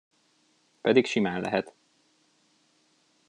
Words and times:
Pedig 0.81 1.05
simán 1.05 1.41
lehet. 1.41 1.73